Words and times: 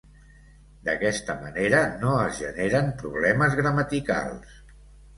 D'aquesta 0.87 1.35
manera 1.43 1.83
no 2.05 2.15
es 2.23 2.41
generen 2.41 2.93
problemes 3.05 3.63
gramaticals. 3.63 4.61